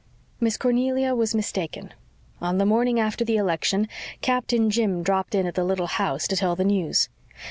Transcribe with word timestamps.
Miss 0.39 0.57
Cornelia 0.57 1.13
was 1.13 1.35
mistaken. 1.35 1.93
On 2.41 2.57
the 2.57 2.65
morning 2.65 2.99
after 2.99 3.23
the 3.23 3.37
election 3.37 3.87
Captain 4.21 4.71
Jim 4.71 5.03
dropped 5.03 5.35
in 5.35 5.45
at 5.45 5.53
the 5.53 5.63
little 5.63 5.85
house 5.85 6.27
to 6.29 6.35
tell 6.35 6.55
the 6.55 6.63
news. 6.65 7.07